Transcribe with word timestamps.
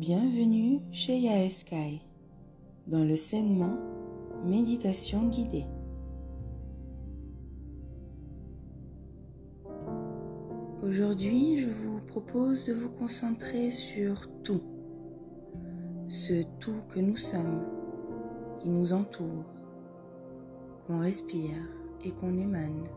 Bienvenue 0.00 0.80
chez 0.92 1.18
Yael 1.18 1.50
dans 2.86 3.04
le 3.04 3.16
saignement 3.16 3.76
Méditation 4.46 5.28
guidée. 5.28 5.66
Aujourd'hui, 10.82 11.58
je 11.58 11.68
vous 11.68 12.00
propose 12.00 12.64
de 12.64 12.72
vous 12.72 12.88
concentrer 12.88 13.70
sur 13.70 14.26
tout, 14.42 14.62
ce 16.08 16.44
tout 16.60 16.80
que 16.88 16.98
nous 16.98 17.18
sommes, 17.18 17.66
qui 18.58 18.70
nous 18.70 18.94
entoure, 18.94 19.44
qu'on 20.86 21.00
respire 21.00 21.60
et 22.06 22.12
qu'on 22.12 22.38
émane. 22.38 22.88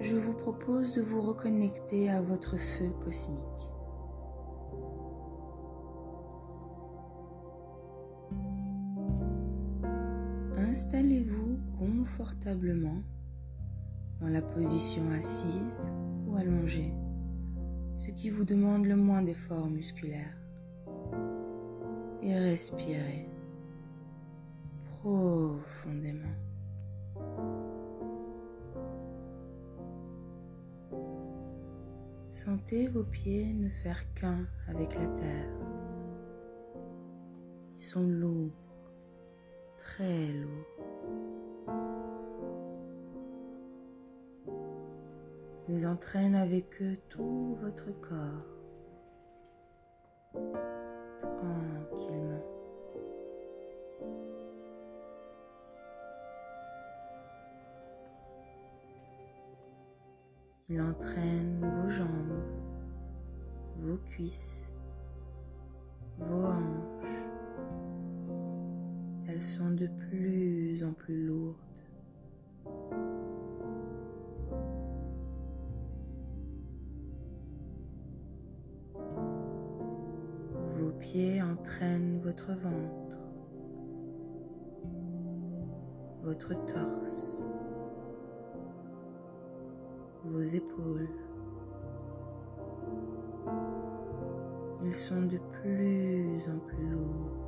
Je 0.00 0.16
vous 0.16 0.32
propose 0.32 0.94
de 0.94 1.02
vous 1.02 1.20
reconnecter 1.20 2.08
à 2.08 2.22
votre 2.22 2.56
feu 2.56 2.88
cosmique. 3.04 3.73
Installez-vous 10.74 11.60
confortablement 11.78 13.00
dans 14.20 14.26
la 14.26 14.42
position 14.42 15.08
assise 15.12 15.92
ou 16.26 16.34
allongée, 16.34 16.92
ce 17.94 18.10
qui 18.10 18.28
vous 18.28 18.44
demande 18.44 18.84
le 18.84 18.96
moins 18.96 19.22
d'efforts 19.22 19.68
musculaires. 19.68 20.36
Et 22.22 22.36
respirez 22.36 23.28
profondément. 25.00 26.34
Sentez 32.26 32.88
vos 32.88 33.04
pieds 33.04 33.54
ne 33.54 33.68
faire 33.68 34.12
qu'un 34.14 34.44
avec 34.66 34.96
la 34.96 35.06
terre. 35.06 35.54
Ils 37.76 37.84
sont 37.84 38.08
lourds 38.08 38.63
très 39.96 40.26
lourd. 40.32 40.50
Ils 45.68 45.86
entraînent 45.86 46.34
avec 46.34 46.82
eux 46.82 46.96
tout 47.08 47.56
votre 47.60 47.92
corps, 48.00 48.44
tranquillement. 51.18 52.42
Il 60.68 60.80
entraîne 60.80 61.60
vos 61.60 61.88
jambes, 61.88 62.42
vos 63.76 63.98
cuisses, 63.98 64.63
de 69.74 69.88
plus 69.88 70.84
en 70.84 70.92
plus 70.92 71.26
lourdes. 71.26 71.56
Vos 80.78 80.92
pieds 81.00 81.42
entraînent 81.42 82.20
votre 82.22 82.52
ventre, 82.52 83.18
votre 86.22 86.54
torse, 86.66 87.38
vos 90.24 90.42
épaules. 90.42 91.08
Ils 94.84 94.94
sont 94.94 95.22
de 95.22 95.38
plus 95.38 96.42
en 96.48 96.58
plus 96.58 96.86
lourds. 96.90 97.43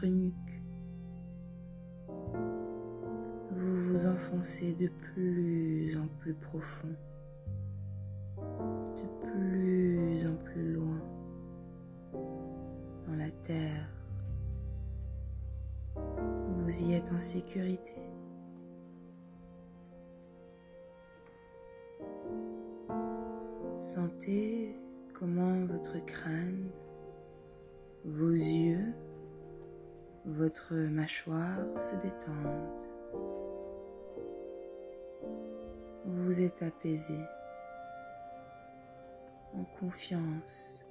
Votre 0.00 0.06
nuque. 0.06 0.34
Vous 3.52 3.82
vous 3.88 4.06
enfoncez 4.06 4.74
de 4.74 4.88
plus 4.88 5.96
en 5.96 6.06
plus 6.20 6.34
profond, 6.34 6.94
de 8.38 9.26
plus 9.26 10.26
en 10.26 10.36
plus 10.44 10.72
loin 10.72 11.00
dans 12.12 13.16
la 13.16 13.30
terre. 13.42 13.88
Vous 15.96 16.84
y 16.84 16.94
êtes 16.94 17.10
en 17.12 17.20
sécurité. 17.20 17.96
Sentez 23.76 24.76
comment 25.14 25.64
votre 25.66 26.04
crâne, 26.04 26.70
vos 28.04 28.30
yeux, 28.30 28.94
votre 30.24 30.74
mâchoire 30.74 31.66
se 31.80 31.94
détendent. 31.96 32.86
Vous 36.04 36.40
êtes 36.40 36.62
apaisé, 36.62 37.18
en 39.54 39.64
confiance, 39.78 40.84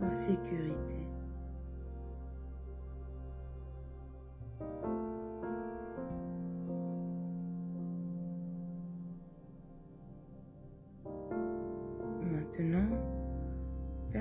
en 0.00 0.10
sécurité. 0.10 1.06
Maintenant, 12.22 12.87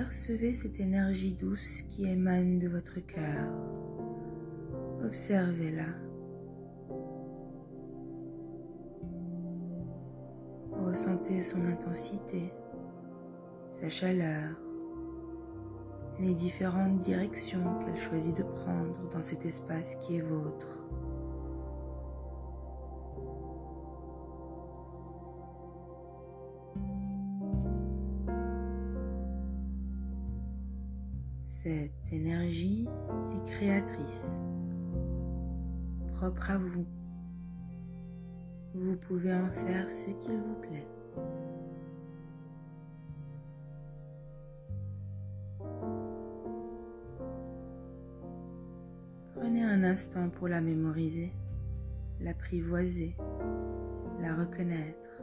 percevez 0.07 0.53
cette 0.53 0.79
énergie 0.79 1.33
douce 1.33 1.81
qui 1.81 2.05
émane 2.05 2.59
de 2.59 2.69
votre 2.69 3.05
cœur. 3.05 3.51
Observez-la. 5.03 5.83
Ressentez 10.71 11.41
son 11.41 11.65
intensité, 11.65 12.53
sa 13.69 13.89
chaleur, 13.89 14.55
les 16.21 16.33
différentes 16.33 17.01
directions 17.01 17.77
qu'elle 17.79 17.99
choisit 17.99 18.37
de 18.37 18.43
prendre 18.43 19.09
dans 19.11 19.21
cet 19.21 19.45
espace 19.45 19.97
qui 19.97 20.15
est 20.15 20.21
vôtre. 20.21 20.86
Cette 31.67 32.13
énergie 32.13 32.87
est 33.35 33.51
créatrice, 33.51 34.39
propre 36.13 36.51
à 36.51 36.57
vous. 36.57 36.85
Vous 38.73 38.95
pouvez 38.95 39.33
en 39.33 39.49
faire 39.49 39.91
ce 39.91 40.11
qu'il 40.11 40.39
vous 40.39 40.55
plaît. 40.61 40.87
Prenez 49.35 49.63
un 49.65 49.83
instant 49.83 50.29
pour 50.29 50.47
la 50.47 50.61
mémoriser, 50.61 51.33
l'apprivoiser, 52.21 53.17
la 54.21 54.35
reconnaître. 54.35 55.16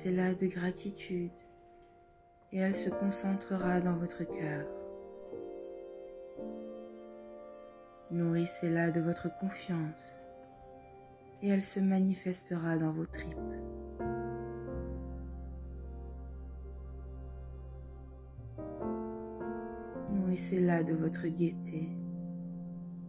Nourrissez-la 0.00 0.34
de 0.34 0.46
gratitude 0.46 1.30
et 2.52 2.58
elle 2.58 2.74
se 2.74 2.88
concentrera 2.88 3.82
dans 3.82 3.96
votre 3.96 4.24
cœur. 4.24 4.66
Nourrissez-la 8.10 8.92
de 8.92 9.00
votre 9.02 9.28
confiance 9.40 10.26
et 11.42 11.48
elle 11.48 11.62
se 11.62 11.80
manifestera 11.80 12.78
dans 12.78 12.92
vos 12.92 13.04
tripes. 13.04 13.36
Nourrissez-la 20.14 20.82
de 20.82 20.94
votre 20.94 21.26
gaieté 21.26 21.90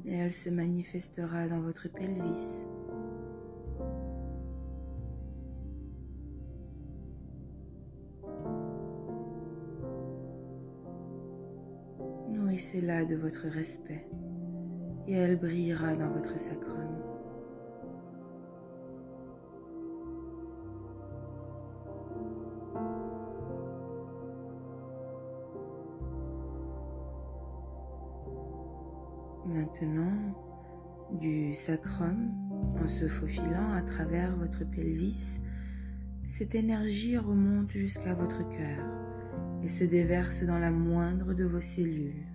et 0.03 0.13
elle 0.13 0.33
se 0.33 0.49
manifestera 0.49 1.47
dans 1.47 1.61
votre 1.61 1.87
pelvis. 1.87 2.65
Nourrissez-la 12.73 13.05
de 13.05 13.15
votre 13.15 13.47
respect 13.47 14.07
et 15.07 15.13
elle 15.13 15.37
brillera 15.37 15.95
dans 15.95 16.09
votre 16.09 16.39
sacrum. 16.39 16.87
Maintenant, 29.45 30.35
du 31.19 31.53
sacrum, 31.55 32.31
en 32.81 32.87
se 32.87 33.07
faufilant 33.07 33.73
à 33.73 33.81
travers 33.81 34.37
votre 34.37 34.63
pelvis, 34.63 35.41
cette 36.25 36.55
énergie 36.55 37.17
remonte 37.17 37.71
jusqu'à 37.71 38.13
votre 38.13 38.47
cœur 38.47 38.85
et 39.61 39.67
se 39.67 39.83
déverse 39.83 40.43
dans 40.43 40.59
la 40.59 40.71
moindre 40.71 41.33
de 41.33 41.43
vos 41.43 41.61
cellules. 41.61 42.30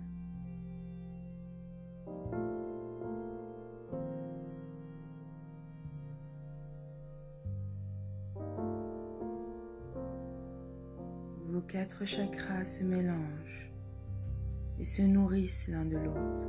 Quatre 11.67 12.05
chakras 12.05 12.65
se 12.65 12.83
mélangent 12.83 13.69
et 14.79 14.83
se 14.83 15.01
nourrissent 15.01 15.67
l'un 15.67 15.85
de 15.85 15.97
l'autre. 15.97 16.47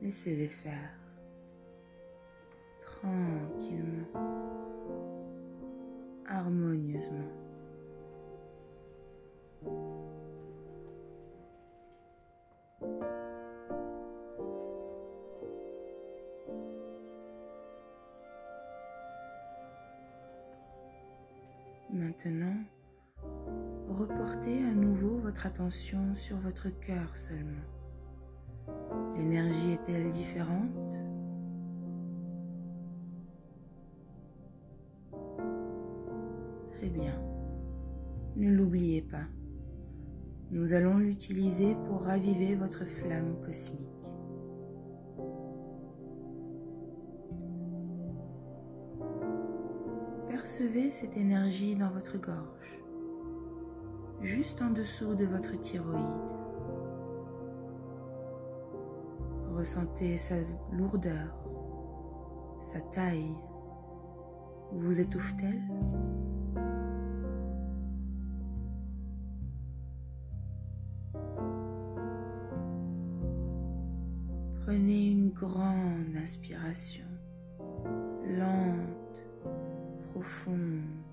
Laissez-les 0.00 0.48
faire 0.48 0.90
tranquillement, 2.80 4.06
harmonieusement. 6.26 7.43
À 24.52 24.74
nouveau 24.74 25.18
votre 25.18 25.46
attention 25.46 26.14
sur 26.14 26.36
votre 26.38 26.68
cœur 26.68 27.16
seulement. 27.16 27.64
L'énergie 29.16 29.72
est-elle 29.72 30.10
différente? 30.10 30.94
Très 36.72 36.88
bien. 36.90 37.14
Ne 38.36 38.50
l'oubliez 38.50 39.00
pas. 39.00 39.24
Nous 40.50 40.74
allons 40.74 40.98
l'utiliser 40.98 41.74
pour 41.86 42.02
raviver 42.02 42.54
votre 42.54 42.84
flamme 42.84 43.40
cosmique. 43.40 43.80
Percevez 50.28 50.90
cette 50.90 51.16
énergie 51.16 51.76
dans 51.76 51.90
votre 51.90 52.18
gorge, 52.18 52.83
juste 54.24 54.62
en 54.62 54.70
dessous 54.70 55.14
de 55.14 55.26
votre 55.26 55.60
thyroïde. 55.60 56.32
Ressentez 59.54 60.16
sa 60.16 60.36
lourdeur, 60.72 61.36
sa 62.62 62.80
taille. 62.80 63.34
Vous 64.72 64.98
étouffe-t-elle 64.98 65.62
Prenez 74.64 75.10
une 75.10 75.30
grande 75.30 76.16
inspiration, 76.16 77.04
lente, 78.26 79.26
profonde, 80.10 81.03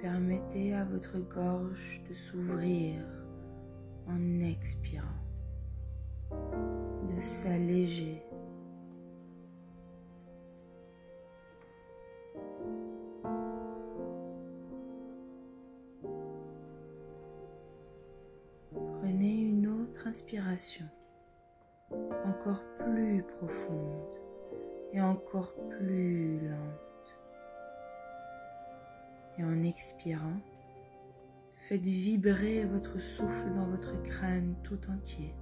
permettez 0.00 0.74
à 0.74 0.84
votre 0.84 1.18
gorge 1.18 2.02
de 2.08 2.14
s'ouvrir 2.14 3.04
en 4.06 4.40
expirant, 4.40 5.04
de 6.30 7.20
s'alléger. 7.20 8.22
Prenez 19.00 19.48
une 19.48 19.66
autre 19.66 20.06
inspiration, 20.06 20.86
encore 22.24 22.62
plus 22.78 23.22
profonde 23.22 24.20
et 24.92 25.00
encore 25.00 25.54
plus 25.70 26.48
lente. 26.48 26.87
Et 29.38 29.44
en 29.44 29.62
expirant, 29.62 30.40
faites 31.54 31.82
vibrer 31.82 32.64
votre 32.64 33.00
souffle 33.00 33.52
dans 33.54 33.66
votre 33.66 34.02
crâne 34.02 34.56
tout 34.64 34.80
entier. 34.90 35.34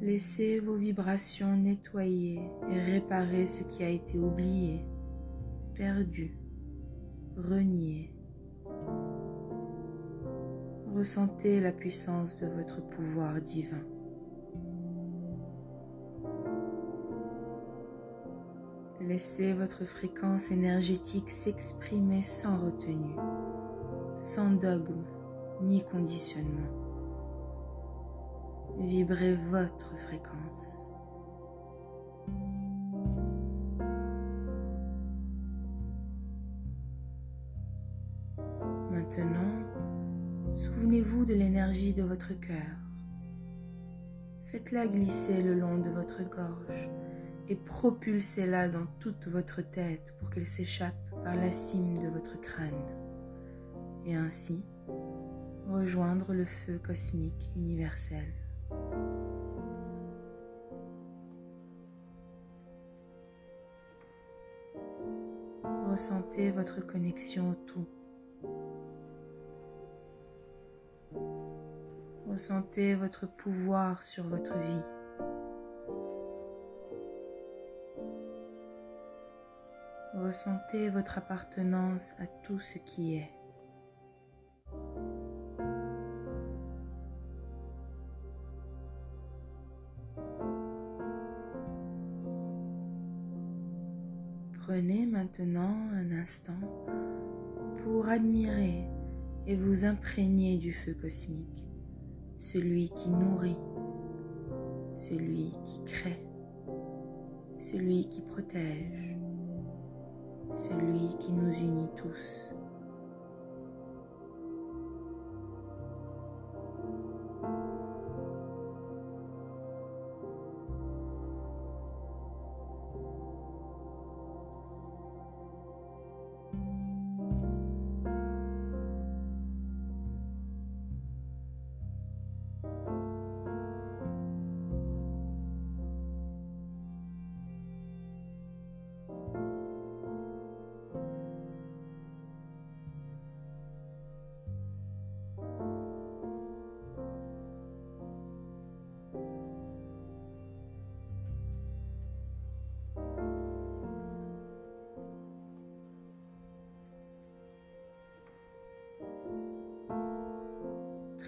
Laissez 0.00 0.58
vos 0.58 0.76
vibrations 0.76 1.56
nettoyer 1.56 2.40
et 2.68 2.80
réparer 2.80 3.46
ce 3.46 3.62
qui 3.62 3.84
a 3.84 3.88
été 3.88 4.18
oublié, 4.18 4.84
perdu, 5.74 6.36
renié. 7.36 8.12
Ressentez 10.92 11.60
la 11.60 11.72
puissance 11.72 12.40
de 12.40 12.48
votre 12.48 12.80
pouvoir 12.88 13.40
divin. 13.40 13.91
Laissez 19.08 19.52
votre 19.52 19.84
fréquence 19.84 20.52
énergétique 20.52 21.28
s'exprimer 21.28 22.22
sans 22.22 22.56
retenue, 22.58 23.16
sans 24.16 24.52
dogme 24.52 25.02
ni 25.60 25.82
conditionnement. 25.82 26.70
Vibrez 28.78 29.34
votre 29.50 29.98
fréquence. 29.98 30.88
Maintenant, 38.92 39.66
souvenez-vous 40.52 41.24
de 41.24 41.34
l'énergie 41.34 41.92
de 41.92 42.04
votre 42.04 42.38
cœur. 42.38 42.78
Faites-la 44.44 44.86
glisser 44.86 45.42
le 45.42 45.54
long 45.54 45.78
de 45.78 45.90
votre 45.90 46.22
gorge 46.22 46.88
et 47.52 47.56
propulsez-la 47.56 48.70
dans 48.70 48.86
toute 48.98 49.28
votre 49.28 49.60
tête 49.60 50.14
pour 50.18 50.30
qu'elle 50.30 50.46
s'échappe 50.46 50.96
par 51.22 51.36
la 51.36 51.52
cime 51.52 51.98
de 51.98 52.08
votre 52.08 52.40
crâne 52.40 52.82
et 54.06 54.14
ainsi 54.14 54.64
rejoindre 55.68 56.32
le 56.32 56.46
feu 56.46 56.80
cosmique 56.82 57.50
universel. 57.54 58.24
Ressentez 65.90 66.52
votre 66.52 66.80
connexion 66.80 67.50
au 67.50 67.54
tout. 67.66 67.86
Ressentez 72.30 72.94
votre 72.94 73.26
pouvoir 73.28 74.02
sur 74.02 74.24
votre 74.24 74.58
vie. 74.58 74.82
Ressentez 80.32 80.88
votre 80.88 81.18
appartenance 81.18 82.14
à 82.18 82.26
tout 82.26 82.58
ce 82.58 82.78
qui 82.78 83.16
est. 83.16 83.30
Prenez 94.62 95.04
maintenant 95.04 95.76
un 95.92 96.12
instant 96.12 96.86
pour 97.84 98.08
admirer 98.08 98.88
et 99.46 99.54
vous 99.54 99.84
imprégner 99.84 100.56
du 100.56 100.72
feu 100.72 100.94
cosmique, 100.94 101.66
celui 102.38 102.88
qui 102.88 103.10
nourrit, 103.10 103.58
celui 104.96 105.52
qui 105.62 105.84
crée, 105.84 106.26
celui 107.58 108.08
qui 108.08 108.22
protège, 108.22 109.18
celui 110.52 111.08
qui 111.18 111.32
nous 111.32 111.52
unit 111.52 111.88
tous. 111.96 112.52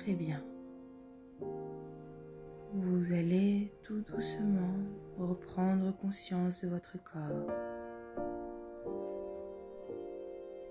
Très 0.04 0.12
bien. 0.12 0.44
Vous 2.74 3.12
allez 3.12 3.72
tout 3.82 4.02
doucement 4.02 4.76
reprendre 5.18 5.96
conscience 5.96 6.62
de 6.62 6.68
votre 6.68 7.02
corps. 7.02 7.50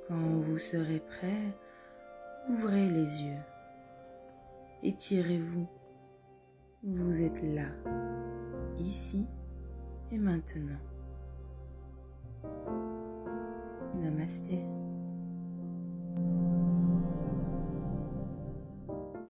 Quand 0.07 0.39
vous 0.39 0.59
serez 0.59 0.99
prêt, 0.99 1.57
ouvrez 2.47 2.87
les 2.89 3.23
yeux. 3.23 3.41
Étirez-vous. 4.83 5.67
Vous 6.83 7.21
êtes 7.23 7.41
là, 7.41 7.69
ici 8.77 9.25
et 10.11 10.19
maintenant. 10.19 10.77
Namasté. 13.95 14.63